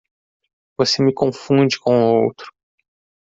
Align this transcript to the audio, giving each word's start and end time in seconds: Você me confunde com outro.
Você 0.79 1.03
me 1.03 1.13
confunde 1.13 1.77
com 1.79 2.23
outro. 2.25 2.51